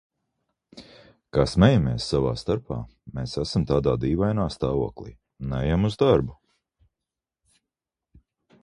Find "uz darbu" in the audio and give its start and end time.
5.93-6.41